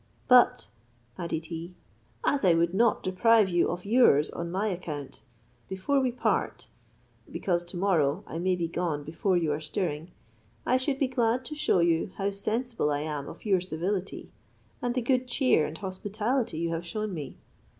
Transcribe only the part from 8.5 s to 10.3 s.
be gone before you are stirring),